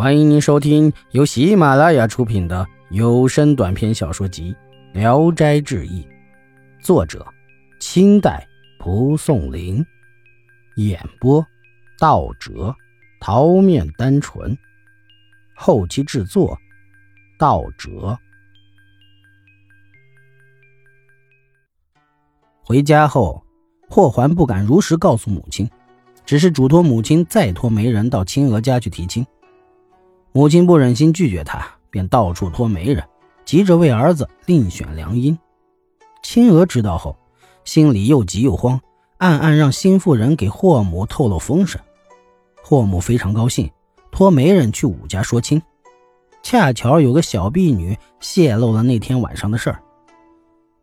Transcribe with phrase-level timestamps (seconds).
[0.00, 4.56] 欢迎您收听由喜马拉雅出品的有声短篇小说集
[4.98, 6.02] 《聊斋志异》，
[6.82, 7.22] 作者：
[7.80, 8.48] 清代
[8.78, 9.84] 蒲松龄，
[10.76, 11.46] 演播：
[11.98, 12.74] 道哲、
[13.20, 14.56] 桃面单纯，
[15.54, 16.56] 后期制作：
[17.38, 18.18] 道哲。
[22.64, 23.44] 回家后，
[23.86, 25.68] 霍桓不敢如实告诉母亲，
[26.24, 29.22] 只是嘱托母亲再托媒人到青娥家去提亲。
[30.32, 33.02] 母亲不忍心拒绝他，便到处托媒人，
[33.44, 35.36] 急着为儿子另选良姻。
[36.22, 37.16] 青娥知道后，
[37.64, 38.80] 心里又急又慌，
[39.18, 41.80] 暗暗让新妇人给霍母透露风声。
[42.62, 43.68] 霍母非常高兴，
[44.12, 45.60] 托媒人去武家说亲。
[46.42, 49.82] 恰巧有个小婢女泄露了那天晚上的事儿，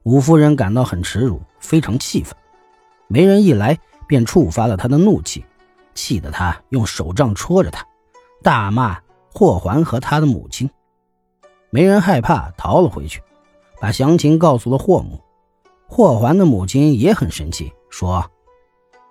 [0.04, 2.36] 武夫人感到很耻辱，非常气愤。
[3.08, 5.46] 媒人一来，便触发了他的怒气，
[5.96, 7.86] 气得他用手杖戳着他，
[8.44, 9.00] 大骂。
[9.38, 10.72] 霍桓和他的母亲，
[11.70, 13.22] 没人害怕，逃了回去，
[13.80, 15.22] 把详情告诉了霍母。
[15.86, 18.32] 霍桓的母亲也很生气，说：“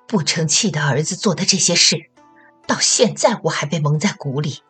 [0.08, 2.10] 不成器的儿子做的这些事，
[2.66, 4.64] 到现在我还被蒙在鼓里，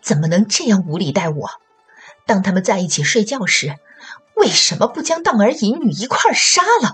[0.00, 1.48] 怎么能这样无理待我？
[2.24, 3.74] 当他们在一起睡觉时，
[4.36, 6.92] 为什么不将荡儿淫女一块杀了？”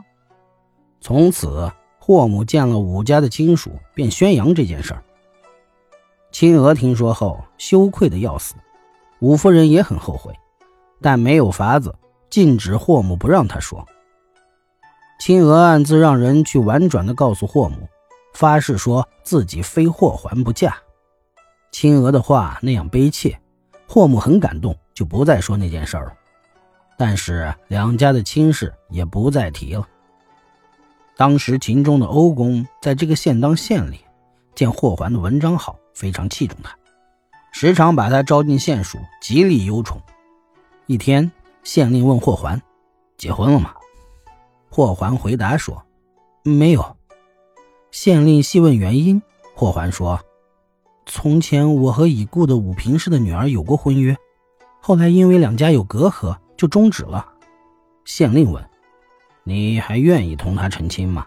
[1.03, 5.05] 从此，霍母见了武家的亲属，便宣扬这件事儿。
[6.39, 8.55] 青娥听说后，羞愧的要死。
[9.19, 10.33] 五夫人也很后悔，
[11.03, 11.92] 但没有法子，
[12.30, 13.84] 禁止霍母不让她说。
[15.19, 17.89] 青娥暗自让人去婉转的告诉霍母，
[18.34, 20.77] 发誓说自己非霍桓不嫁。
[21.72, 23.36] 青娥的话那样悲切，
[23.89, 26.12] 霍母很感动，就不再说那件事了。
[26.97, 29.84] 但是两家的亲事也不再提了。
[31.17, 33.98] 当时秦中的欧公在这个县当县令，
[34.55, 35.77] 见霍桓的文章好。
[35.99, 36.79] 非常器重他，
[37.51, 40.01] 时常把他招进县署，极力优宠。
[40.87, 41.33] 一天，
[41.65, 42.63] 县令问霍桓
[43.19, 43.75] ：“结婚了吗？”
[44.70, 45.85] 霍桓回答说
[46.45, 46.97] ：“没有。”
[47.91, 49.20] 县令细问原因，
[49.57, 50.20] 霍桓说
[51.05, 54.17] ：“从前我和已故的武平氏的女儿有过婚约，
[54.81, 57.27] 后来因为两家有隔阂，就终止了。”
[58.07, 58.64] 县令问
[59.42, 61.27] ：“你还愿意同他成亲吗？”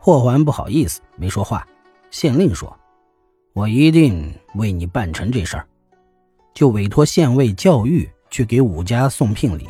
[0.00, 1.64] 霍桓不好意思，没说话。
[2.10, 2.76] 县令说。
[3.52, 5.66] 我一定为你办成这事儿，
[6.54, 9.68] 就委托县尉教育去给武家送聘礼。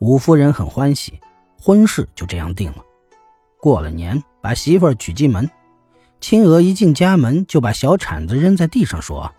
[0.00, 1.20] 武夫人很欢喜，
[1.58, 2.84] 婚事就这样定了。
[3.58, 5.48] 过了年，把媳妇儿娶进门。
[6.20, 9.32] 青娥一进家门，就把小铲子扔在地上，说：“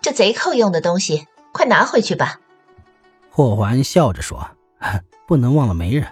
[0.00, 2.40] 这贼寇用的东西，快拿回去吧。”
[3.30, 4.48] 霍桓笑着说
[5.26, 6.06] ：“不能忘了媒人，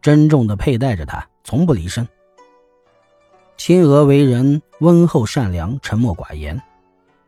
[0.00, 2.08] 珍重的佩戴着它，从不离身。”
[3.58, 6.60] 青娥为人温厚善良、沉默寡言，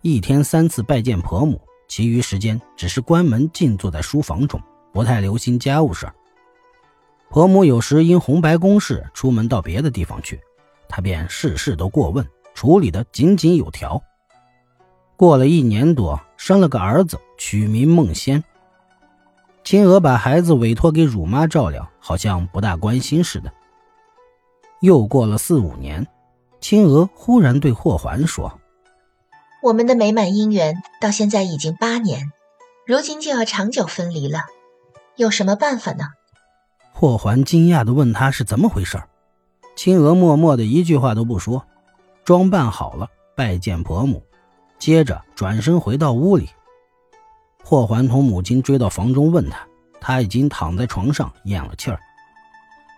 [0.01, 4.59] 一天三次拜见婆母，其余时间只是关门静坐在书房中，
[4.91, 6.15] 不太留心家务事儿
[7.29, 10.41] 婆母有时因红白公事出门到别的地方去，
[10.89, 14.03] 她便事事都过问，处理得井井有条。
[15.15, 18.43] 过了一年多，生了个儿子，取名孟仙。
[19.63, 23.53] 青娥把孩子委托给乳妈照料，好像不大关心似的。
[24.81, 26.07] 又过了四五年。
[26.63, 28.61] 青娥忽然对霍桓说
[29.65, 32.31] ：“我们的美满姻缘到现在已经八年，
[32.87, 34.39] 如今就要长久分离了，
[35.17, 36.05] 有什么办法呢？”
[36.95, 39.03] 霍桓惊讶地问他是怎么回事。
[39.75, 41.67] 青娥默默的一句话都不说，
[42.25, 44.23] 装扮好了拜见伯母，
[44.79, 46.49] 接着转身回到屋里。
[47.65, 49.67] 霍桓同母亲追到房中问他，
[50.01, 51.99] 他已经躺在床上咽了气儿。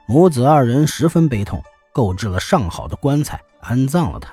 [0.06, 1.62] 母子二人十分悲痛，
[1.94, 3.40] 购置了上好的棺材。
[3.66, 4.30] 安葬了他。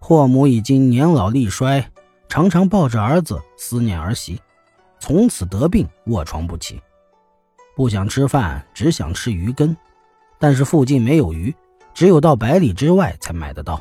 [0.00, 1.88] 霍母已经年老力衰，
[2.28, 4.40] 常常抱着儿子思念儿媳，
[4.98, 6.82] 从此得病卧床不起，
[7.76, 9.76] 不想吃饭，只想吃鱼羹，
[10.40, 11.54] 但是附近没有鱼，
[11.94, 13.80] 只有到百里之外才买得到。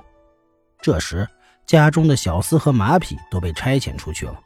[0.80, 1.28] 这时
[1.66, 4.40] 家中的小厮和马匹都被差遣出去了，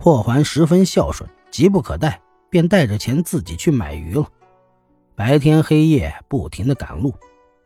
[0.00, 4.26] 霍桓十分孝顺，急不可待，便带着钱自己去买鱼了，
[5.16, 7.14] 白天黑夜不停的赶路。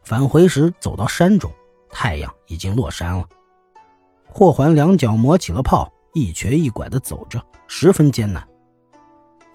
[0.02, 1.50] 返回时，走到山中，
[1.90, 3.26] 太阳已经落山了。
[4.26, 8.46] 霍桓两脚磨起了泡，一瘸一拐地走着，十分艰难。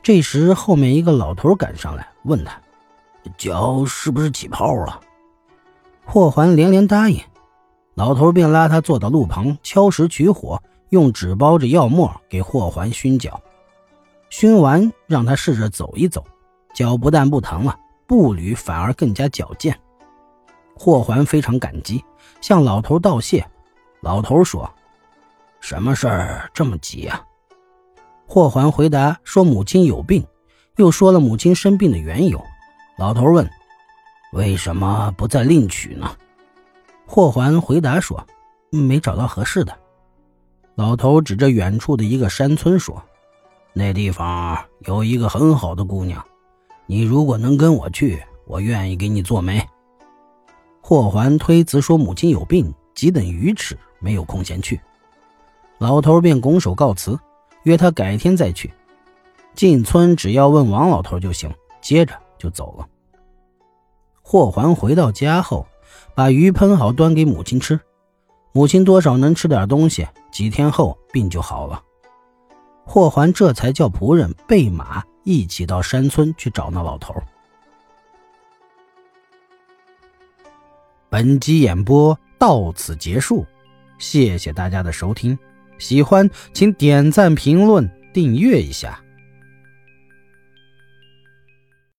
[0.02, 2.60] 这时，后面一个老头赶上来，问他
[3.38, 5.00] ：“脚是不是起泡了？”
[6.06, 7.20] 霍桓连连答应。
[7.96, 13.40] 老头便拉他坐到路旁，敲石取火，用纸包着药沫给霍桓熏脚。
[14.30, 16.26] 熏完，让他试着走一走，
[16.74, 19.78] 脚不但不疼了，步履反而更加矫健。
[20.76, 22.04] 霍桓非常感激，
[22.42, 23.46] 向老头道谢。
[24.02, 24.70] 老头说
[25.62, 27.24] ：“什么事儿这么急啊？
[28.28, 30.26] 霍桓回答说：“母亲有病。”
[30.78, 32.44] 又说了母亲生病的缘由。
[32.98, 33.48] 老头问
[34.34, 36.18] ：“为什么不再另娶呢？”
[37.06, 38.26] 霍桓回答说
[38.72, 39.78] ：“没找到合适的。”
[40.74, 43.02] 老头指着远处的一个山村说
[43.72, 46.26] ：“那地方有一个很好的姑娘，
[46.86, 49.62] 你如果能跟我去，我愿意给你做媒。”
[50.82, 54.80] 霍桓推辞说：“母亲有病，急等鱼吃，没有空闲去。”
[55.80, 57.18] 老头便拱手告辞，
[57.64, 58.72] 约他改天再去。
[59.56, 61.50] 进村只要问王老头就行，
[61.82, 62.88] 接着就走了。
[64.22, 65.66] 霍桓回到家后，
[66.16, 67.80] 把鱼烹好，端给母亲吃。
[68.52, 71.82] 母亲多少能吃点东西，几天后病就好了。
[72.86, 77.14] 霍桓这才叫仆人备马，一起到山村去找那老头。
[81.10, 83.46] 本集演播到此结束，
[83.98, 85.38] 谢谢大家的收听。
[85.78, 89.03] 喜欢请点赞、评论、订阅一下。